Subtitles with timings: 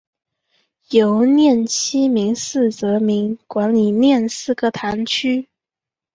[0.89, 5.47] 由廿七名司铎名管理廿四个堂区。